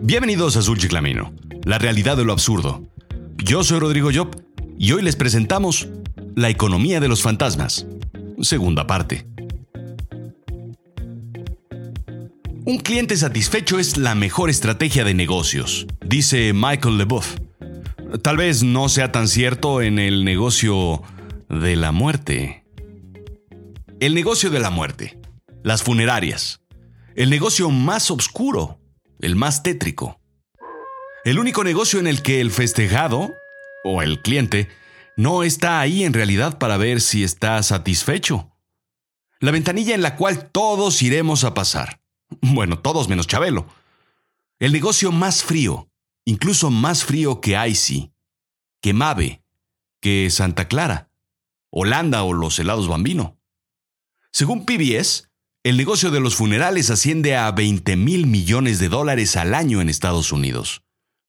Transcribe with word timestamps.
Bienvenidos 0.00 0.54
a 0.54 0.60
Azul 0.60 0.78
Chiclamino, 0.78 1.34
la 1.64 1.76
realidad 1.78 2.16
de 2.16 2.24
lo 2.24 2.32
absurdo. 2.32 2.88
Yo 3.36 3.64
soy 3.64 3.80
Rodrigo 3.80 4.10
Job 4.14 4.30
y 4.78 4.92
hoy 4.92 5.02
les 5.02 5.16
presentamos 5.16 5.88
La 6.36 6.50
economía 6.50 7.00
de 7.00 7.08
los 7.08 7.20
fantasmas, 7.20 7.84
segunda 8.40 8.86
parte. 8.86 9.26
Un 12.64 12.78
cliente 12.78 13.16
satisfecho 13.16 13.80
es 13.80 13.96
la 13.96 14.14
mejor 14.14 14.50
estrategia 14.50 15.02
de 15.02 15.14
negocios, 15.14 15.86
dice 16.06 16.52
Michael 16.54 16.98
LeBouf. 16.98 17.36
Tal 18.22 18.36
vez 18.36 18.62
no 18.62 18.88
sea 18.88 19.10
tan 19.10 19.26
cierto 19.26 19.82
en 19.82 19.98
el 19.98 20.24
negocio 20.24 21.02
de 21.48 21.74
la 21.74 21.90
muerte. 21.90 22.64
El 23.98 24.14
negocio 24.14 24.50
de 24.50 24.60
la 24.60 24.70
muerte. 24.70 25.18
Las 25.64 25.82
funerarias. 25.82 26.60
El 27.16 27.30
negocio 27.30 27.70
más 27.70 28.12
oscuro, 28.12 28.77
el 29.20 29.36
más 29.36 29.62
tétrico. 29.62 30.20
El 31.24 31.38
único 31.38 31.64
negocio 31.64 31.98
en 31.98 32.06
el 32.06 32.22
que 32.22 32.40
el 32.40 32.50
festejado, 32.50 33.34
o 33.84 34.02
el 34.02 34.22
cliente, 34.22 34.68
no 35.16 35.42
está 35.42 35.80
ahí 35.80 36.04
en 36.04 36.12
realidad 36.12 36.58
para 36.58 36.76
ver 36.76 37.00
si 37.00 37.24
está 37.24 37.62
satisfecho. 37.62 38.52
La 39.40 39.50
ventanilla 39.50 39.94
en 39.94 40.02
la 40.02 40.16
cual 40.16 40.50
todos 40.50 41.02
iremos 41.02 41.44
a 41.44 41.54
pasar. 41.54 42.00
Bueno, 42.40 42.78
todos 42.78 43.08
menos 43.08 43.26
Chabelo. 43.26 43.66
El 44.58 44.72
negocio 44.72 45.12
más 45.12 45.44
frío, 45.44 45.88
incluso 46.24 46.70
más 46.70 47.04
frío 47.04 47.40
que 47.40 47.56
Icy, 47.68 48.12
que 48.80 48.92
Mave, 48.92 49.42
que 50.00 50.30
Santa 50.30 50.68
Clara, 50.68 51.10
Holanda 51.70 52.22
o 52.22 52.32
los 52.32 52.58
helados 52.58 52.88
Bambino. 52.88 53.38
Según 54.30 54.66
PBS, 54.66 55.27
el 55.64 55.76
negocio 55.76 56.10
de 56.12 56.20
los 56.20 56.36
funerales 56.36 56.88
asciende 56.88 57.36
a 57.36 57.50
20 57.50 57.96
mil 57.96 58.26
millones 58.26 58.78
de 58.78 58.88
dólares 58.88 59.36
al 59.36 59.54
año 59.54 59.80
en 59.80 59.88
Estados 59.88 60.30
Unidos, 60.30 60.82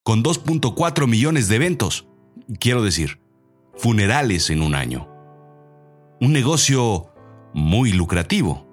con 0.03 0.23
2.4 0.23 1.08
millones 1.08 1.47
de 1.47 1.55
eventos, 1.55 2.08
quiero 2.59 2.83
decir, 2.83 3.19
funerales 3.75 4.52
en 4.52 4.61
un 4.61 4.75
año. 4.75 5.09
Un 6.21 6.31
negocio 6.31 7.11
muy 7.55 7.91
lucrativo. 7.91 8.67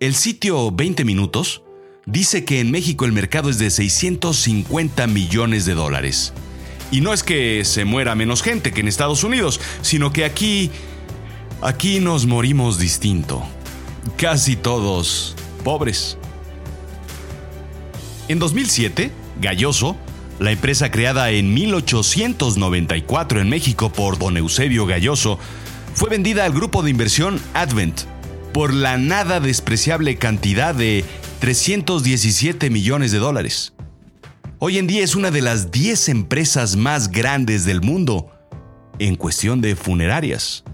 El 0.00 0.16
sitio 0.16 0.72
20 0.72 1.04
Minutos 1.04 1.62
dice 2.06 2.44
que 2.44 2.58
en 2.58 2.72
México 2.72 3.04
el 3.04 3.12
mercado 3.12 3.50
es 3.50 3.58
de 3.58 3.70
650 3.70 5.06
millones 5.06 5.64
de 5.64 5.74
dólares. 5.74 6.32
Y 6.90 7.02
no 7.02 7.12
es 7.12 7.22
que 7.22 7.64
se 7.64 7.84
muera 7.84 8.16
menos 8.16 8.42
gente 8.42 8.72
que 8.72 8.80
en 8.80 8.88
Estados 8.88 9.22
Unidos, 9.22 9.60
sino 9.82 10.12
que 10.12 10.24
aquí... 10.24 10.70
Aquí 11.62 12.00
nos 12.00 12.24
morimos 12.24 12.78
distinto 12.78 13.46
casi 14.16 14.56
todos 14.56 15.34
pobres. 15.64 16.18
En 18.28 18.38
2007, 18.38 19.10
Galloso, 19.40 19.96
la 20.38 20.52
empresa 20.52 20.90
creada 20.90 21.30
en 21.30 21.52
1894 21.52 23.40
en 23.40 23.48
México 23.48 23.92
por 23.92 24.18
don 24.18 24.36
Eusebio 24.36 24.86
Galloso, 24.86 25.38
fue 25.94 26.08
vendida 26.10 26.44
al 26.44 26.52
grupo 26.52 26.82
de 26.82 26.90
inversión 26.90 27.40
Advent 27.54 28.02
por 28.52 28.72
la 28.72 28.98
nada 28.98 29.40
despreciable 29.40 30.16
cantidad 30.16 30.74
de 30.74 31.04
317 31.40 32.70
millones 32.70 33.12
de 33.12 33.18
dólares. 33.18 33.72
Hoy 34.58 34.78
en 34.78 34.86
día 34.86 35.02
es 35.02 35.14
una 35.14 35.30
de 35.30 35.40
las 35.40 35.70
10 35.70 36.10
empresas 36.10 36.76
más 36.76 37.10
grandes 37.10 37.64
del 37.64 37.80
mundo 37.80 38.30
en 38.98 39.16
cuestión 39.16 39.60
de 39.60 39.74
funerarias. 39.74 40.64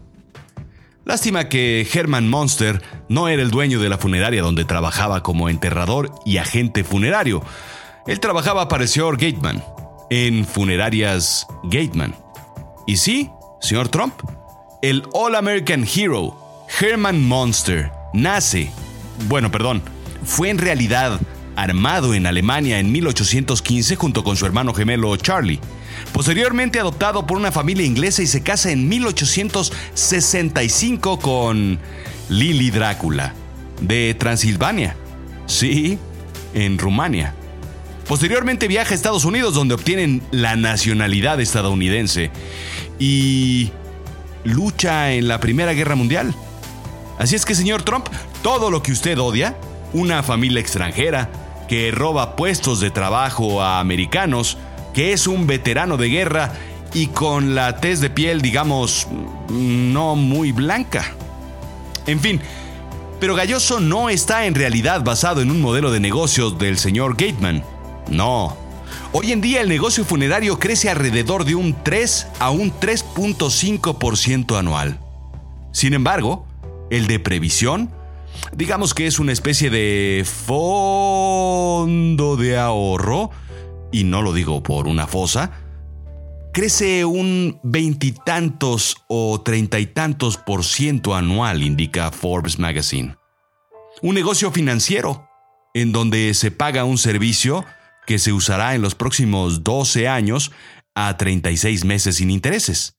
Lástima 1.06 1.48
que 1.48 1.86
Herman 1.94 2.28
Monster 2.28 2.82
no 3.08 3.28
era 3.28 3.40
el 3.40 3.52
dueño 3.52 3.78
de 3.78 3.88
la 3.88 3.96
funeraria 3.96 4.42
donde 4.42 4.64
trabajaba 4.64 5.22
como 5.22 5.48
enterrador 5.48 6.10
y 6.24 6.38
agente 6.38 6.82
funerario. 6.82 7.44
Él 8.08 8.18
trabajaba 8.18 8.66
para 8.66 8.82
el 8.82 8.88
señor 8.88 9.16
Gateman, 9.16 9.62
en 10.10 10.44
funerarias 10.44 11.46
Gateman. 11.62 12.16
Y 12.88 12.96
sí, 12.96 13.30
señor 13.60 13.88
Trump, 13.88 14.14
el 14.82 15.04
All 15.12 15.36
American 15.36 15.86
Hero, 15.86 16.36
Herman 16.80 17.22
Monster, 17.22 17.92
nace, 18.12 18.72
bueno, 19.28 19.52
perdón, 19.52 19.82
fue 20.24 20.50
en 20.50 20.58
realidad 20.58 21.20
armado 21.56 22.14
en 22.14 22.26
Alemania 22.26 22.78
en 22.78 22.92
1815 22.92 23.96
junto 23.96 24.22
con 24.22 24.36
su 24.36 24.46
hermano 24.46 24.72
gemelo 24.74 25.16
Charlie. 25.16 25.58
Posteriormente 26.12 26.78
adoptado 26.78 27.26
por 27.26 27.38
una 27.38 27.50
familia 27.50 27.86
inglesa 27.86 28.22
y 28.22 28.26
se 28.26 28.42
casa 28.42 28.70
en 28.70 28.86
1865 28.88 31.18
con 31.18 31.78
Lily 32.28 32.70
Drácula, 32.70 33.32
de 33.80 34.14
Transilvania. 34.14 34.96
Sí, 35.46 35.98
en 36.54 36.78
Rumania. 36.78 37.34
Posteriormente 38.06 38.68
viaja 38.68 38.92
a 38.92 38.94
Estados 38.94 39.24
Unidos 39.24 39.54
donde 39.54 39.74
obtienen 39.74 40.22
la 40.30 40.54
nacionalidad 40.54 41.40
estadounidense 41.40 42.30
y 43.00 43.72
lucha 44.44 45.12
en 45.12 45.26
la 45.28 45.40
Primera 45.40 45.72
Guerra 45.72 45.96
Mundial. 45.96 46.34
Así 47.18 47.34
es 47.34 47.44
que, 47.44 47.54
señor 47.54 47.82
Trump, 47.82 48.06
todo 48.42 48.70
lo 48.70 48.82
que 48.82 48.92
usted 48.92 49.18
odia, 49.18 49.56
una 49.92 50.22
familia 50.22 50.60
extranjera 50.60 51.28
que 51.68 51.90
roba 51.90 52.36
puestos 52.36 52.80
de 52.80 52.90
trabajo 52.90 53.62
a 53.62 53.80
americanos, 53.80 54.58
que 54.94 55.12
es 55.12 55.26
un 55.26 55.46
veterano 55.46 55.96
de 55.96 56.08
guerra 56.08 56.52
y 56.94 57.08
con 57.08 57.54
la 57.54 57.76
tez 57.76 58.00
de 58.00 58.10
piel, 58.10 58.40
digamos, 58.40 59.06
no 59.48 60.16
muy 60.16 60.52
blanca. 60.52 61.12
En 62.06 62.20
fin, 62.20 62.40
pero 63.20 63.34
Galloso 63.34 63.80
no 63.80 64.08
está 64.08 64.46
en 64.46 64.54
realidad 64.54 65.02
basado 65.02 65.40
en 65.40 65.50
un 65.50 65.60
modelo 65.60 65.90
de 65.90 66.00
negocios 66.00 66.58
del 66.58 66.78
señor 66.78 67.16
Gateman. 67.16 67.64
No. 68.10 68.56
Hoy 69.12 69.32
en 69.32 69.40
día 69.40 69.60
el 69.60 69.68
negocio 69.68 70.04
funerario 70.04 70.58
crece 70.58 70.90
alrededor 70.90 71.44
de 71.44 71.54
un 71.54 71.76
3 71.82 72.26
a 72.38 72.50
un 72.50 72.72
3.5% 72.72 74.58
anual. 74.58 75.00
Sin 75.72 75.94
embargo, 75.94 76.46
el 76.90 77.06
de 77.06 77.18
previsión, 77.18 77.90
digamos 78.52 78.94
que 78.94 79.06
es 79.06 79.18
una 79.18 79.32
especie 79.32 79.70
de 79.70 80.24
fondo 80.24 82.36
de 82.36 82.58
ahorro, 82.58 83.30
y 83.92 84.04
no 84.04 84.22
lo 84.22 84.32
digo 84.32 84.62
por 84.62 84.86
una 84.86 85.06
fosa, 85.06 85.50
crece 86.52 87.04
un 87.04 87.60
veintitantos 87.62 88.96
o 89.08 89.40
treinta 89.42 89.78
y 89.78 89.86
tantos 89.86 90.36
por 90.36 90.64
ciento 90.64 91.14
anual, 91.14 91.62
indica 91.62 92.10
Forbes 92.10 92.58
Magazine. 92.58 93.16
Un 94.02 94.14
negocio 94.14 94.50
financiero, 94.50 95.28
en 95.74 95.92
donde 95.92 96.34
se 96.34 96.50
paga 96.50 96.84
un 96.84 96.98
servicio 96.98 97.64
que 98.06 98.18
se 98.18 98.32
usará 98.32 98.74
en 98.74 98.82
los 98.82 98.94
próximos 98.94 99.64
12 99.64 100.08
años 100.08 100.52
a 100.94 101.16
36 101.16 101.84
meses 101.84 102.16
sin 102.16 102.30
intereses. 102.30 102.96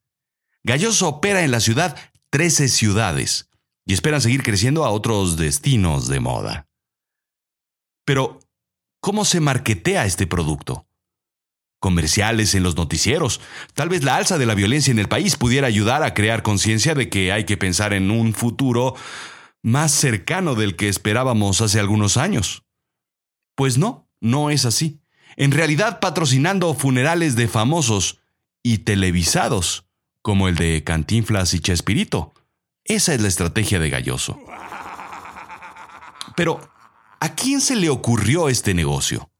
Galloso 0.63 1.07
opera 1.07 1.43
en 1.43 1.51
la 1.51 1.59
ciudad 1.59 1.95
13 2.29 2.67
ciudades 2.67 3.49
y 3.87 3.93
esperan 3.93 4.21
seguir 4.21 4.43
creciendo 4.43 4.85
a 4.85 4.91
otros 4.91 5.37
destinos 5.37 6.07
de 6.07 6.19
moda. 6.19 6.67
Pero, 8.05 8.39
¿Cómo 8.99 9.25
se 9.25 9.39
marketea 9.39 10.05
este 10.05 10.27
producto? 10.27 10.85
Comerciales 11.79 12.55
en 12.55 12.63
los 12.63 12.75
noticieros. 12.75 13.39
Tal 13.73 13.89
vez 13.89 14.03
la 14.03 14.15
alza 14.15 14.37
de 14.37 14.45
la 14.45 14.55
violencia 14.55 14.91
en 14.91 14.99
el 14.99 15.07
país 15.07 15.37
pudiera 15.37 15.67
ayudar 15.67 16.03
a 16.03 16.13
crear 16.13 16.43
conciencia 16.43 16.95
de 16.95 17.07
que 17.09 17.31
hay 17.31 17.45
que 17.45 17.57
pensar 17.57 17.93
en 17.93 18.09
un 18.11 18.33
futuro 18.33 18.95
más 19.61 19.91
cercano 19.91 20.55
del 20.55 20.75
que 20.75 20.89
esperábamos 20.89 21.61
hace 21.61 21.79
algunos 21.79 22.17
años. 22.17 22.63
Pues 23.55 23.77
no, 23.77 24.09
no 24.19 24.49
es 24.49 24.65
así. 24.65 24.99
En 25.35 25.51
realidad 25.51 25.99
patrocinando 25.99 26.73
funerales 26.73 27.35
de 27.35 27.47
famosos 27.47 28.19
y 28.63 28.79
televisados, 28.79 29.85
como 30.21 30.47
el 30.47 30.55
de 30.55 30.83
Cantinflas 30.83 31.53
y 31.53 31.59
Chespirito. 31.59 32.33
Esa 32.87 33.13
es 33.13 33.21
la 33.21 33.27
estrategia 33.27 33.79
de 33.79 33.89
Galloso. 33.89 34.39
Pero, 36.35 36.59
¿A 37.19 37.33
quién 37.33 37.61
se 37.61 37.75
le 37.75 37.89
ocurrió 37.89 38.47
este 38.47 38.75
negocio? 38.75 39.31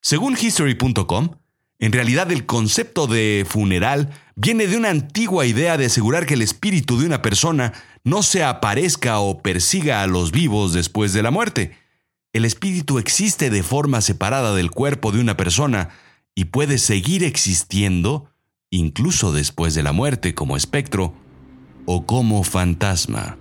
Según 0.00 0.38
History.com, 0.40 1.36
en 1.78 1.92
realidad 1.92 2.32
el 2.32 2.46
concepto 2.46 3.06
de 3.06 3.46
funeral 3.46 4.10
viene 4.36 4.66
de 4.66 4.78
una 4.78 4.88
antigua 4.88 5.44
idea 5.44 5.76
de 5.76 5.86
asegurar 5.86 6.24
que 6.24 6.34
el 6.34 6.42
espíritu 6.42 6.98
de 6.98 7.04
una 7.04 7.20
persona 7.20 7.74
no 8.04 8.22
se 8.22 8.42
aparezca 8.42 9.18
o 9.18 9.42
persiga 9.42 10.02
a 10.02 10.06
los 10.06 10.32
vivos 10.32 10.72
después 10.72 11.12
de 11.12 11.22
la 11.22 11.30
muerte. 11.30 11.76
El 12.32 12.46
espíritu 12.46 12.98
existe 12.98 13.50
de 13.50 13.62
forma 13.62 14.00
separada 14.00 14.54
del 14.54 14.70
cuerpo 14.70 15.12
de 15.12 15.20
una 15.20 15.36
persona 15.36 15.90
y 16.34 16.46
puede 16.46 16.78
seguir 16.78 17.22
existiendo 17.22 18.30
incluso 18.70 19.32
después 19.32 19.74
de 19.74 19.82
la 19.82 19.92
muerte 19.92 20.34
como 20.34 20.56
espectro 20.56 21.14
o 21.92 22.06
como 22.06 22.42
fantasma. 22.44 23.36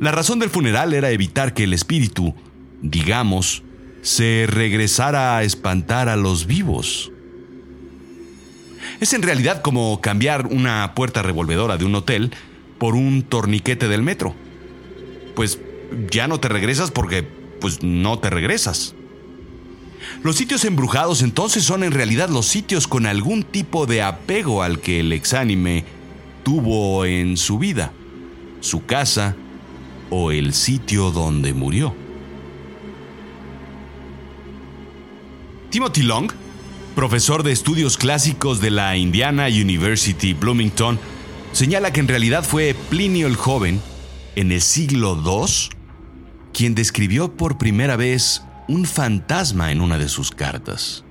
La 0.00 0.10
razón 0.10 0.38
del 0.38 0.50
funeral 0.50 0.94
era 0.94 1.10
evitar 1.10 1.54
que 1.54 1.64
el 1.64 1.72
espíritu 1.72 2.34
digamos, 2.82 3.62
se 4.02 4.46
regresara 4.48 5.36
a 5.36 5.42
espantar 5.42 6.08
a 6.08 6.16
los 6.16 6.46
vivos. 6.46 7.12
Es 9.00 9.12
en 9.12 9.22
realidad 9.22 9.62
como 9.62 10.00
cambiar 10.00 10.46
una 10.46 10.94
puerta 10.94 11.22
revolvedora 11.22 11.76
de 11.76 11.84
un 11.84 11.94
hotel 11.94 12.32
por 12.78 12.94
un 12.94 13.22
torniquete 13.22 13.88
del 13.88 14.02
metro. 14.02 14.34
Pues 15.34 15.58
ya 16.10 16.28
no 16.28 16.40
te 16.40 16.48
regresas 16.48 16.90
porque 16.90 17.26
pues 17.60 17.82
no 17.82 18.18
te 18.18 18.30
regresas. 18.30 18.94
Los 20.22 20.36
sitios 20.36 20.64
embrujados 20.64 21.22
entonces 21.22 21.64
son 21.64 21.82
en 21.82 21.92
realidad 21.92 22.28
los 22.28 22.46
sitios 22.46 22.86
con 22.86 23.06
algún 23.06 23.42
tipo 23.42 23.86
de 23.86 24.02
apego 24.02 24.62
al 24.62 24.80
que 24.80 25.00
el 25.00 25.12
exánime 25.12 25.84
tuvo 26.46 27.04
en 27.04 27.36
su 27.36 27.58
vida, 27.58 27.92
su 28.60 28.86
casa 28.86 29.34
o 30.10 30.30
el 30.30 30.54
sitio 30.54 31.10
donde 31.10 31.52
murió. 31.52 31.92
Timothy 35.70 36.02
Long, 36.02 36.30
profesor 36.94 37.42
de 37.42 37.50
estudios 37.50 37.96
clásicos 37.96 38.60
de 38.60 38.70
la 38.70 38.96
Indiana 38.96 39.48
University 39.48 40.34
Bloomington, 40.34 41.00
señala 41.50 41.92
que 41.92 41.98
en 41.98 42.06
realidad 42.06 42.44
fue 42.44 42.76
Plinio 42.90 43.26
el 43.26 43.34
Joven, 43.34 43.80
en 44.36 44.52
el 44.52 44.60
siglo 44.60 45.20
II, 45.20 45.76
quien 46.52 46.76
describió 46.76 47.36
por 47.36 47.58
primera 47.58 47.96
vez 47.96 48.44
un 48.68 48.84
fantasma 48.84 49.72
en 49.72 49.80
una 49.80 49.98
de 49.98 50.08
sus 50.08 50.30
cartas. 50.30 51.02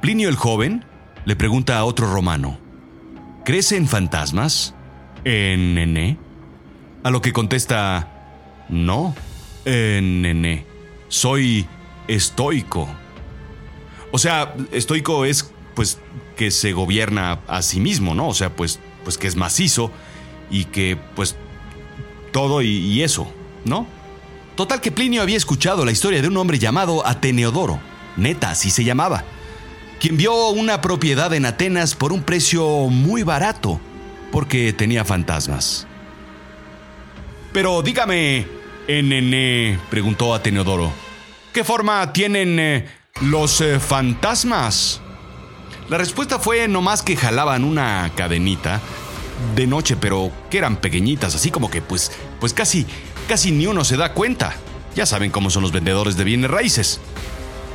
Plinio 0.00 0.30
el 0.30 0.36
Joven 0.36 0.82
le 1.26 1.36
pregunta 1.36 1.76
a 1.76 1.84
otro 1.84 2.10
romano, 2.10 2.63
¿crees 3.44 3.72
en 3.72 3.86
fantasmas? 3.86 4.74
¿En 5.24 5.74
nene? 5.74 6.18
A 7.02 7.10
lo 7.10 7.20
que 7.20 7.32
contesta, 7.32 8.08
no, 8.68 9.14
en 9.64 10.22
nene, 10.22 10.66
soy 11.08 11.66
estoico. 12.08 12.88
O 14.10 14.18
sea, 14.18 14.54
estoico 14.72 15.24
es, 15.24 15.52
pues, 15.74 15.98
que 16.36 16.50
se 16.50 16.72
gobierna 16.72 17.40
a 17.46 17.62
sí 17.62 17.80
mismo, 17.80 18.14
¿no? 18.14 18.28
O 18.28 18.34
sea, 18.34 18.54
pues, 18.54 18.80
pues 19.04 19.18
que 19.18 19.26
es 19.26 19.36
macizo 19.36 19.90
y 20.50 20.64
que, 20.66 20.98
pues, 21.14 21.36
todo 22.32 22.62
y, 22.62 22.68
y 22.68 23.02
eso, 23.02 23.30
¿no? 23.64 23.86
Total 24.56 24.80
que 24.80 24.92
Plinio 24.92 25.20
había 25.20 25.36
escuchado 25.36 25.84
la 25.84 25.92
historia 25.92 26.22
de 26.22 26.28
un 26.28 26.36
hombre 26.36 26.58
llamado 26.58 27.06
Ateneodoro, 27.06 27.80
neta, 28.16 28.50
así 28.50 28.70
se 28.70 28.84
llamaba, 28.84 29.24
quien 30.04 30.18
vio 30.18 30.50
una 30.50 30.82
propiedad 30.82 31.32
en 31.32 31.46
Atenas 31.46 31.94
por 31.94 32.12
un 32.12 32.22
precio 32.22 32.90
muy 32.90 33.22
barato, 33.22 33.80
porque 34.30 34.74
tenía 34.74 35.02
fantasmas. 35.02 35.86
Pero 37.54 37.80
dígame, 37.80 38.46
NN, 38.86 39.80
preguntó 39.88 40.34
Ateneodoro, 40.34 40.92
¿qué 41.54 41.64
forma 41.64 42.12
tienen 42.12 42.60
eh, 42.60 42.86
los 43.22 43.62
eh, 43.62 43.80
fantasmas? 43.80 45.00
La 45.88 45.96
respuesta 45.96 46.38
fue 46.38 46.68
no 46.68 46.82
más 46.82 47.00
que 47.00 47.16
jalaban 47.16 47.64
una 47.64 48.12
cadenita 48.14 48.82
de 49.56 49.66
noche, 49.66 49.96
pero 49.96 50.30
que 50.50 50.58
eran 50.58 50.76
pequeñitas, 50.76 51.34
así 51.34 51.50
como 51.50 51.70
que 51.70 51.80
pues, 51.80 52.12
pues 52.40 52.52
casi 52.52 52.84
casi 53.26 53.52
ni 53.52 53.66
uno 53.66 53.84
se 53.84 53.96
da 53.96 54.12
cuenta. 54.12 54.54
Ya 54.94 55.06
saben 55.06 55.30
cómo 55.30 55.48
son 55.48 55.62
los 55.62 55.72
vendedores 55.72 56.18
de 56.18 56.24
bienes 56.24 56.50
raíces. 56.50 57.00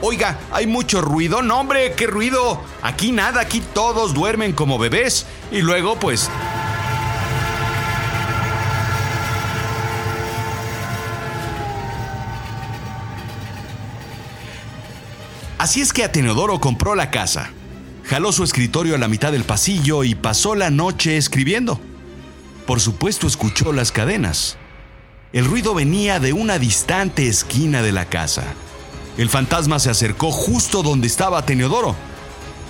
Oiga, 0.02 0.40
hay 0.52 0.66
mucho 0.66 1.02
ruido. 1.02 1.42
No, 1.42 1.60
hombre, 1.60 1.94
qué 1.94 2.08
ruido. 2.08 2.62
Aquí 2.82 3.12
nada, 3.12 3.42
aquí 3.42 3.62
todos 3.74 4.14
duermen 4.14 4.54
como 4.54 4.78
bebés. 4.78 5.26
Y 5.52 5.62
luego, 5.62 6.00
pues... 6.00 6.30
Así 15.60 15.82
es 15.82 15.92
que 15.92 16.06
Atenodoro 16.06 16.62
compró 16.62 16.96
la 16.96 17.12
casa, 17.12 17.52
jaló 18.06 18.32
su 18.32 18.46
escritorio 18.46 18.96
a 18.96 18.98
la 18.98 19.10
mitad 19.10 19.34
del 19.34 19.44
pasillo 19.44 20.06
y 20.06 20.16
pasó 20.16 20.56
la 20.56 20.70
noche 20.70 21.18
escribiendo. 21.18 21.82
Por 22.66 22.80
supuesto 22.80 23.28
escuchó 23.28 23.74
las 23.74 23.92
cadenas. 23.92 24.56
El 25.34 25.44
ruido 25.44 25.74
venía 25.74 26.22
de 26.22 26.32
una 26.32 26.60
distante 26.60 27.28
esquina 27.28 27.82
de 27.82 27.92
la 27.92 28.06
casa. 28.06 28.46
El 29.20 29.30
fantasma 29.30 29.80
se 29.80 29.90
acercó 29.90 30.32
justo 30.32 30.82
donde 30.82 31.06
estaba 31.06 31.46
Teneodoro. 31.46 31.94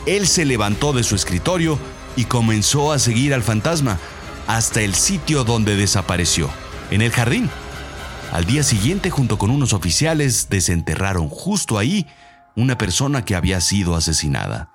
Él 0.07 0.25
se 0.25 0.45
levantó 0.45 0.93
de 0.93 1.03
su 1.03 1.13
escritorio 1.13 1.77
y 2.15 2.25
comenzó 2.25 2.91
a 2.91 2.97
seguir 2.97 3.35
al 3.35 3.43
fantasma 3.43 3.99
hasta 4.47 4.81
el 4.81 4.95
sitio 4.95 5.43
donde 5.43 5.75
desapareció, 5.75 6.49
en 6.89 7.03
el 7.03 7.11
jardín. 7.11 7.51
Al 8.31 8.45
día 8.45 8.63
siguiente, 8.63 9.11
junto 9.11 9.37
con 9.37 9.51
unos 9.51 9.73
oficiales, 9.73 10.49
desenterraron 10.49 11.29
justo 11.29 11.77
ahí 11.77 12.07
una 12.55 12.79
persona 12.79 13.23
que 13.23 13.35
había 13.35 13.61
sido 13.61 13.95
asesinada. 13.95 14.71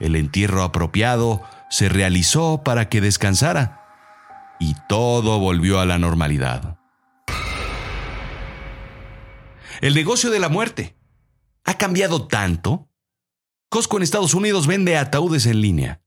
El 0.00 0.16
entierro 0.16 0.64
apropiado 0.64 1.40
se 1.70 1.88
realizó 1.88 2.62
para 2.64 2.88
que 2.88 3.00
descansara 3.00 3.80
y 4.58 4.74
todo 4.88 5.38
volvió 5.38 5.78
a 5.78 5.86
la 5.86 5.98
normalidad. 5.98 6.78
El 9.80 9.94
negocio 9.94 10.30
de 10.30 10.40
la 10.40 10.48
muerte 10.48 10.95
ha 11.66 11.74
cambiado 11.74 12.26
tanto. 12.26 12.88
Costco 13.68 13.98
en 13.98 14.04
Estados 14.04 14.32
Unidos 14.32 14.66
vende 14.66 14.96
ataúdes 14.96 15.44
en 15.46 15.60
línea. 15.60 16.00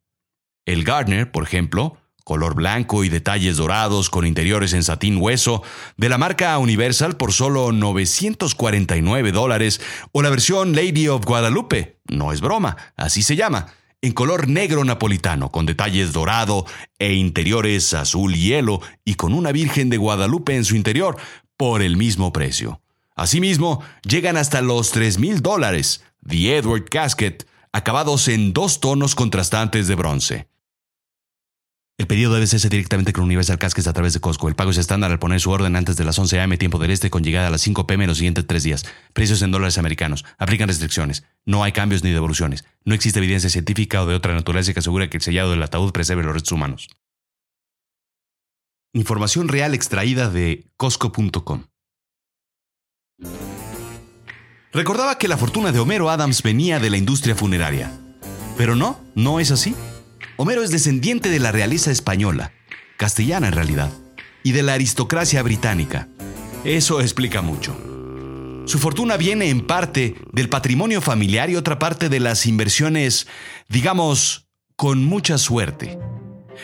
El 0.66 0.84
Gardner, 0.84 1.32
por 1.32 1.44
ejemplo, 1.44 1.98
color 2.24 2.56
blanco 2.56 3.04
y 3.04 3.10
detalles 3.10 3.58
dorados 3.58 4.10
con 4.10 4.26
interiores 4.26 4.74
en 4.74 4.84
satín 4.84 5.18
hueso, 5.18 5.64
de 5.98 6.10
la 6.10 6.18
marca 6.18 6.58
Universal 6.60 7.18
por 7.18 7.34
solo 7.34 7.72
949 7.72 9.32
dólares, 9.32 9.82
o 10.12 10.22
la 10.22 10.30
versión 10.30 10.76
Lady 10.76 11.08
of 11.08 11.26
Guadalupe, 11.26 12.00
no 12.08 12.32
es 12.32 12.40
broma, 12.40 12.78
así 12.96 13.24
se 13.24 13.36
llama, 13.36 13.74
en 14.02 14.14
color 14.14 14.48
negro 14.48 14.86
napolitano, 14.86 15.52
con 15.52 15.66
detalles 15.66 16.14
dorado 16.14 16.66
e 17.00 17.14
interiores 17.14 17.94
azul 17.94 18.36
hielo 18.36 18.80
y 19.04 19.16
con 19.16 19.34
una 19.34 19.52
Virgen 19.52 19.90
de 19.90 19.98
Guadalupe 19.98 20.56
en 20.56 20.66
su 20.66 20.76
interior, 20.76 21.18
por 21.58 21.82
el 21.82 21.98
mismo 21.98 22.32
precio. 22.32 22.80
Asimismo, 23.20 23.84
llegan 24.04 24.38
hasta 24.38 24.62
los 24.62 24.92
3 24.92 25.20
mil 25.20 25.42
dólares, 25.42 26.04
The 26.26 26.58
Edward 26.58 26.86
Casket, 26.86 27.48
acabados 27.74 28.28
en 28.30 28.54
dos 28.54 28.80
tonos 28.80 29.14
contrastantes 29.14 29.88
de 29.88 29.96
bronce. 29.96 30.48
El 31.98 32.08
pedido 32.08 32.32
debe 32.32 32.46
hacerse 32.46 32.70
directamente 32.70 33.12
con 33.12 33.26
Universal 33.26 33.60
Caskets 33.60 33.88
a 33.88 33.92
través 33.92 34.14
de 34.14 34.22
Costco. 34.22 34.48
El 34.48 34.56
pago 34.56 34.72
es 34.72 34.78
estándar 34.78 35.12
al 35.12 35.20
poner 35.20 35.42
su 35.42 35.52
orden 35.52 35.76
antes 35.76 35.98
de 35.98 36.06
las 36.06 36.18
11 36.18 36.40
am 36.40 36.58
tiempo 36.58 36.80
del 36.80 36.92
este 36.92 37.10
con 37.10 37.26
llegada 37.26 37.48
a 37.48 37.50
las 37.50 37.60
5 37.60 37.86
pm 37.86 38.06
en 38.06 38.08
los 38.08 38.20
siguientes 38.20 38.48
tres 38.48 38.64
días. 38.64 38.86
Precios 39.12 39.42
en 39.42 39.52
dólares 39.52 39.78
americanos. 39.78 40.24
Aplican 40.38 40.70
restricciones. 40.70 41.26
No 41.46 41.62
hay 41.62 41.74
cambios 41.74 42.06
ni 42.06 42.12
devoluciones. 42.12 42.64
No 42.86 42.96
existe 42.96 43.20
evidencia 43.20 43.50
científica 43.50 44.02
o 44.02 44.06
de 44.06 44.16
otra 44.16 44.34
naturaleza 44.34 44.72
que 44.72 44.80
asegure 44.80 45.10
que 45.10 45.18
el 45.18 45.24
sellado 45.24 45.52
del 45.52 45.62
ataúd 45.62 45.92
preserve 45.92 46.24
los 46.24 46.32
restos 46.32 46.54
humanos. 46.54 46.88
Información 48.94 49.50
real 49.50 49.74
extraída 49.74 50.30
de 50.30 50.72
Costco.com. 50.78 51.66
Recordaba 54.72 55.18
que 55.18 55.28
la 55.28 55.38
fortuna 55.38 55.72
de 55.72 55.80
Homero 55.80 56.10
Adams 56.10 56.44
venía 56.44 56.80
de 56.80 56.90
la 56.90 56.98
industria 56.98 57.36
funeraria. 57.36 57.92
Pero 58.58 58.76
no, 58.76 59.00
no 59.16 59.40
es 59.40 59.52
así. 59.52 59.76
Homero 60.38 60.64
es 60.64 60.72
descendiente 60.72 61.30
de 61.30 61.40
la 61.40 61.52
realeza 61.52 61.92
española, 61.92 62.54
castellana 62.98 63.48
en 63.48 63.54
realidad, 63.54 63.92
y 64.44 64.52
de 64.52 64.64
la 64.64 64.74
aristocracia 64.74 65.42
británica. 65.44 66.08
Eso 66.64 67.02
explica 67.02 67.42
mucho. 67.42 67.76
Su 68.66 68.78
fortuna 68.78 69.18
viene 69.18 69.50
en 69.50 69.66
parte 69.66 70.16
del 70.32 70.48
patrimonio 70.48 71.02
familiar 71.02 71.50
y 71.50 71.56
otra 71.56 71.80
parte 71.80 72.08
de 72.08 72.20
las 72.20 72.46
inversiones, 72.46 73.28
digamos, 73.68 74.48
con 74.76 75.04
mucha 75.04 75.40
suerte. 75.40 75.98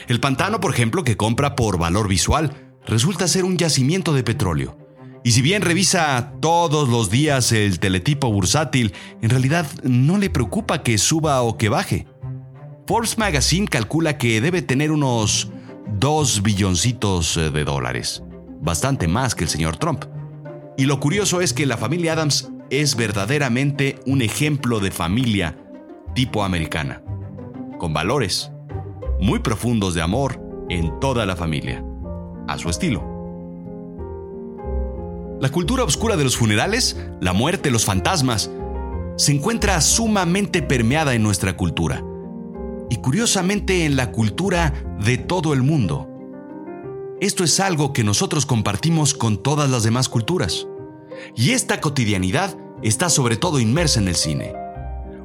El 0.08 0.20
pantano, 0.20 0.60
por 0.60 0.72
ejemplo, 0.72 1.04
que 1.04 1.18
compra 1.18 1.56
por 1.56 1.80
valor 1.80 2.08
visual, 2.08 2.78
resulta 2.86 3.28
ser 3.28 3.44
un 3.44 3.58
yacimiento 3.58 4.14
de 4.14 4.24
petróleo. 4.24 4.85
Y 5.26 5.32
si 5.32 5.42
bien 5.42 5.64
revisa 5.64 6.34
todos 6.40 6.88
los 6.88 7.10
días 7.10 7.52
el 7.52 7.80
teletipo 7.80 8.32
bursátil, 8.32 8.94
en 9.24 9.32
realidad 9.32 9.66
no 9.82 10.20
le 10.20 10.30
preocupa 10.30 10.84
que 10.84 11.00
suba 11.00 11.42
o 11.42 11.58
que 11.58 11.68
baje. 11.68 12.06
Forbes 12.86 13.18
Magazine 13.18 13.68
calcula 13.68 14.20
que 14.20 14.40
debe 14.40 14.62
tener 14.62 14.92
unos 14.92 15.50
2 15.98 16.44
billoncitos 16.44 17.38
eh, 17.38 17.50
de 17.50 17.64
dólares, 17.64 18.22
bastante 18.62 19.08
más 19.08 19.34
que 19.34 19.46
el 19.46 19.50
señor 19.50 19.78
Trump. 19.78 20.06
Y 20.78 20.86
lo 20.86 21.00
curioso 21.00 21.42
es 21.42 21.54
que 21.54 21.66
la 21.66 21.78
familia 21.78 22.14
Adams 22.14 22.52
es 22.70 22.96
verdaderamente 22.96 24.00
un 24.06 24.22
ejemplo 24.22 24.80
de 24.80 24.92
familia 24.92 25.58
tipo 26.14 26.44
americana, 26.44 27.02
con 27.80 27.94
valores 27.94 28.52
muy 29.20 29.40
profundos 29.40 29.96
de 29.96 30.04
amor 30.04 30.40
en 30.70 31.00
toda 31.00 31.26
la 31.26 31.36
familia, 31.36 31.84
a 32.48 32.60
su 32.60 32.70
estilo. 32.70 33.15
La 35.42 35.50
cultura 35.50 35.84
oscura 35.84 36.16
de 36.16 36.24
los 36.24 36.38
funerales, 36.38 36.98
la 37.20 37.34
muerte, 37.34 37.70
los 37.70 37.84
fantasmas, 37.84 38.50
se 39.18 39.34
encuentra 39.34 39.82
sumamente 39.82 40.62
permeada 40.62 41.14
en 41.14 41.24
nuestra 41.24 41.58
cultura 41.58 42.04
y 42.90 42.98
curiosamente 42.98 43.86
en 43.86 43.98
la 43.98 44.12
cultura 44.12 44.74
de 45.04 45.18
todo 45.18 45.54
el 45.54 45.62
mundo. 45.62 46.10
Esto 47.20 47.44
es 47.44 47.60
algo 47.60 47.92
que 47.92 48.04
nosotros 48.04 48.46
compartimos 48.46 49.14
con 49.14 49.42
todas 49.42 49.70
las 49.70 49.84
demás 49.84 50.08
culturas. 50.08 50.68
Y 51.36 51.52
esta 51.52 51.82
cotidianidad 51.82 52.58
está 52.82 53.10
sobre 53.10 53.36
todo 53.36 53.60
inmersa 53.60 54.00
en 54.00 54.08
el 54.08 54.16
cine. 54.16 54.54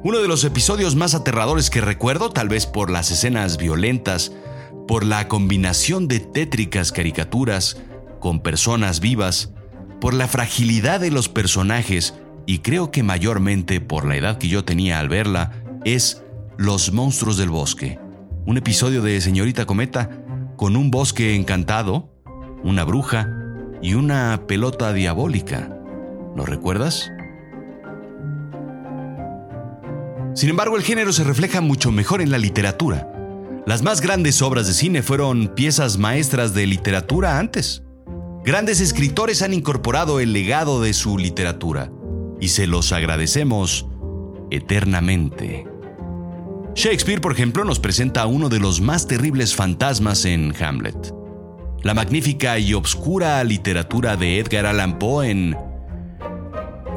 Uno 0.03 0.19
de 0.19 0.27
los 0.27 0.43
episodios 0.43 0.95
más 0.95 1.15
aterradores 1.15 1.69
que 1.69 1.79
recuerdo, 1.79 2.31
tal 2.31 2.49
vez 2.49 2.65
por 2.65 2.89
las 2.89 3.11
escenas 3.11 3.57
violentas, 3.57 4.33
por 4.87 5.05
la 5.05 5.27
combinación 5.27 6.07
de 6.07 6.19
tétricas 6.19 6.91
caricaturas 6.91 7.77
con 8.19 8.41
personas 8.41 8.99
vivas, 8.99 9.53
por 10.01 10.15
la 10.15 10.27
fragilidad 10.27 10.99
de 10.99 11.11
los 11.11 11.29
personajes 11.29 12.15
y 12.47 12.59
creo 12.59 12.91
que 12.91 13.03
mayormente 13.03 13.79
por 13.79 14.05
la 14.05 14.17
edad 14.17 14.39
que 14.39 14.49
yo 14.49 14.65
tenía 14.65 14.99
al 14.99 15.07
verla, 15.07 15.51
es 15.85 16.23
Los 16.57 16.91
monstruos 16.91 17.37
del 17.37 17.49
bosque, 17.49 17.99
un 18.45 18.57
episodio 18.57 19.03
de 19.03 19.21
Señorita 19.21 19.65
Cometa 19.65 20.09
con 20.57 20.75
un 20.75 20.91
bosque 20.91 21.35
encantado, 21.35 22.11
una 22.63 22.83
bruja 22.83 23.29
y 23.81 23.93
una 23.93 24.43
pelota 24.47 24.91
diabólica. 24.91 25.69
¿Lo 26.35 26.45
recuerdas? 26.45 27.11
Sin 30.33 30.49
embargo, 30.49 30.77
el 30.77 30.83
género 30.83 31.13
se 31.13 31.23
refleja 31.23 31.61
mucho 31.61 31.91
mejor 31.91 32.21
en 32.21 32.31
la 32.31 32.37
literatura. 32.37 33.11
Las 33.67 33.83
más 33.83 34.01
grandes 34.01 34.41
obras 34.41 34.65
de 34.65 34.73
cine 34.73 35.03
fueron 35.03 35.49
piezas 35.49 35.97
maestras 35.97 36.53
de 36.53 36.65
literatura 36.65 37.37
antes. 37.37 37.83
Grandes 38.43 38.81
escritores 38.81 39.43
han 39.43 39.53
incorporado 39.53 40.19
el 40.19 40.33
legado 40.33 40.81
de 40.81 40.93
su 40.93 41.19
literatura 41.19 41.91
y 42.39 42.47
se 42.47 42.65
los 42.65 42.91
agradecemos 42.91 43.85
eternamente. 44.49 45.67
Shakespeare, 46.73 47.21
por 47.21 47.33
ejemplo, 47.33 47.63
nos 47.65 47.79
presenta 47.79 48.25
uno 48.25 48.49
de 48.49 48.59
los 48.59 48.81
más 48.81 49.05
terribles 49.05 49.53
fantasmas 49.53 50.25
en 50.25 50.55
Hamlet. 50.59 51.13
La 51.83 51.93
magnífica 51.93 52.57
y 52.57 52.73
obscura 52.73 53.43
literatura 53.43 54.17
de 54.17 54.39
Edgar 54.39 54.65
Allan 54.65 54.97
Poe 54.97 55.29
en 55.29 55.55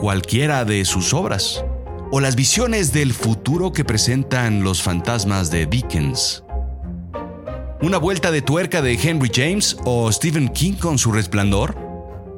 cualquiera 0.00 0.64
de 0.64 0.84
sus 0.86 1.12
obras, 1.12 1.62
o 2.10 2.20
las 2.20 2.36
visiones 2.36 2.94
del 2.94 3.12
futuro 3.12 3.72
que 3.72 3.84
presentan 3.84 4.62
los 4.62 4.82
fantasmas 4.82 5.50
de 5.50 5.66
Dickens. 5.66 6.42
Una 7.84 7.98
vuelta 7.98 8.30
de 8.30 8.40
tuerca 8.40 8.80
de 8.80 8.94
Henry 8.94 9.30
James 9.30 9.76
o 9.84 10.10
Stephen 10.10 10.48
King 10.48 10.72
con 10.72 10.96
su 10.96 11.12
resplandor. 11.12 11.76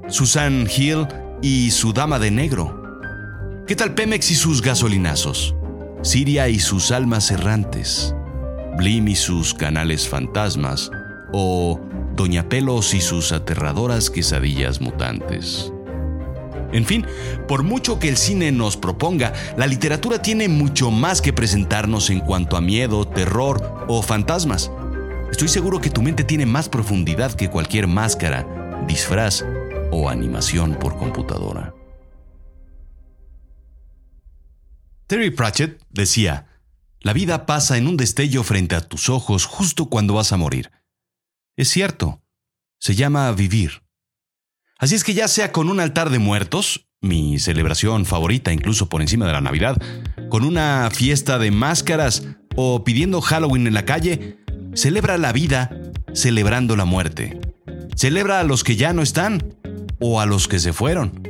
Susan 0.08 0.66
Hill 0.76 1.06
y 1.40 1.70
su 1.70 1.92
Dama 1.92 2.18
de 2.18 2.32
Negro. 2.32 2.98
¿Qué 3.64 3.76
tal 3.76 3.94
Pemex 3.94 4.32
y 4.32 4.34
sus 4.34 4.60
gasolinazos? 4.60 5.54
Siria 6.02 6.48
y 6.48 6.58
sus 6.58 6.90
almas 6.90 7.30
errantes. 7.30 8.12
Blim 8.76 9.06
y 9.06 9.14
sus 9.14 9.54
canales 9.54 10.08
fantasmas. 10.08 10.90
O 11.32 11.80
Doña 12.16 12.48
Pelos 12.48 12.92
y 12.92 13.00
sus 13.00 13.30
aterradoras 13.30 14.10
quesadillas 14.10 14.80
mutantes. 14.80 15.72
En 16.72 16.84
fin, 16.84 17.06
por 17.46 17.62
mucho 17.62 18.00
que 18.00 18.08
el 18.08 18.16
cine 18.16 18.50
nos 18.50 18.76
proponga, 18.76 19.32
la 19.56 19.68
literatura 19.68 20.20
tiene 20.20 20.48
mucho 20.48 20.90
más 20.90 21.22
que 21.22 21.32
presentarnos 21.32 22.10
en 22.10 22.18
cuanto 22.18 22.56
a 22.56 22.60
miedo, 22.60 23.06
terror 23.06 23.84
o 23.86 24.02
fantasmas. 24.02 24.72
Estoy 25.30 25.48
seguro 25.48 25.80
que 25.80 25.90
tu 25.90 26.02
mente 26.02 26.24
tiene 26.24 26.46
más 26.46 26.68
profundidad 26.68 27.34
que 27.34 27.50
cualquier 27.50 27.86
máscara, 27.86 28.84
disfraz 28.86 29.44
o 29.90 30.08
animación 30.08 30.76
por 30.78 30.96
computadora. 30.96 31.74
Terry 35.06 35.30
Pratchett 35.30 35.80
decía, 35.90 36.46
la 37.00 37.12
vida 37.12 37.46
pasa 37.46 37.76
en 37.76 37.86
un 37.86 37.96
destello 37.96 38.42
frente 38.42 38.74
a 38.74 38.80
tus 38.80 39.08
ojos 39.08 39.44
justo 39.44 39.86
cuando 39.86 40.14
vas 40.14 40.32
a 40.32 40.36
morir. 40.36 40.70
Es 41.56 41.68
cierto, 41.68 42.22
se 42.78 42.94
llama 42.94 43.30
vivir. 43.32 43.82
Así 44.78 44.94
es 44.94 45.04
que 45.04 45.14
ya 45.14 45.28
sea 45.28 45.52
con 45.52 45.68
un 45.68 45.80
altar 45.80 46.10
de 46.10 46.18
muertos, 46.18 46.88
mi 47.00 47.38
celebración 47.38 48.04
favorita 48.06 48.52
incluso 48.52 48.88
por 48.88 49.00
encima 49.00 49.26
de 49.26 49.32
la 49.32 49.40
Navidad, 49.40 49.80
con 50.28 50.44
una 50.44 50.90
fiesta 50.92 51.38
de 51.38 51.50
máscaras 51.50 52.24
o 52.56 52.84
pidiendo 52.84 53.20
Halloween 53.20 53.66
en 53.66 53.74
la 53.74 53.84
calle, 53.84 54.38
Celebra 54.76 55.16
la 55.16 55.32
vida 55.32 55.70
celebrando 56.12 56.76
la 56.76 56.84
muerte. 56.84 57.40
Celebra 57.94 58.40
a 58.40 58.44
los 58.44 58.62
que 58.62 58.76
ya 58.76 58.92
no 58.92 59.00
están 59.00 59.56
o 60.00 60.20
a 60.20 60.26
los 60.26 60.48
que 60.48 60.58
se 60.58 60.74
fueron. 60.74 61.26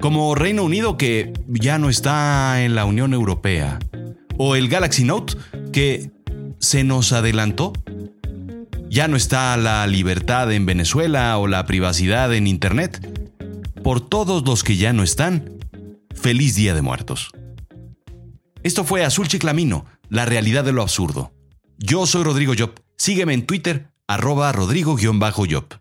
Como 0.00 0.36
Reino 0.36 0.62
Unido 0.62 0.96
que 0.96 1.32
ya 1.48 1.78
no 1.78 1.90
está 1.90 2.62
en 2.62 2.76
la 2.76 2.84
Unión 2.84 3.14
Europea. 3.14 3.80
O 4.36 4.54
el 4.54 4.68
Galaxy 4.68 5.02
Note 5.02 5.34
que 5.72 6.12
se 6.60 6.84
nos 6.84 7.12
adelantó. 7.12 7.72
Ya 8.88 9.08
no 9.08 9.16
está 9.16 9.56
la 9.56 9.84
libertad 9.88 10.52
en 10.52 10.64
Venezuela 10.64 11.36
o 11.38 11.48
la 11.48 11.66
privacidad 11.66 12.32
en 12.32 12.46
Internet. 12.46 13.04
Por 13.82 14.08
todos 14.08 14.46
los 14.46 14.62
que 14.62 14.76
ya 14.76 14.92
no 14.92 15.02
están, 15.02 15.58
feliz 16.14 16.54
Día 16.54 16.74
de 16.74 16.82
Muertos. 16.82 17.32
Esto 18.62 18.84
fue 18.84 19.04
Azul 19.04 19.26
Chiclamino, 19.26 19.84
la 20.08 20.26
realidad 20.26 20.62
de 20.62 20.72
lo 20.72 20.82
absurdo. 20.82 21.32
Yo 21.80 22.06
soy 22.06 22.24
Rodrigo 22.24 22.54
Job. 22.58 22.72
Sígueme 22.96 23.34
en 23.34 23.46
Twitter, 23.46 23.92
arroba 24.08 24.50
rodrigo-job. 24.50 25.78